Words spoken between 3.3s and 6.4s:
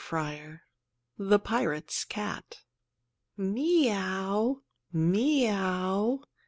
"ME OW! me ow!"